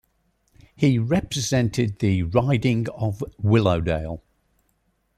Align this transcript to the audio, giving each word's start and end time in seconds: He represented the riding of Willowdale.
He 0.75 0.97
represented 0.97 1.99
the 1.99 2.23
riding 2.23 2.89
of 2.89 3.23
Willowdale. 3.37 4.23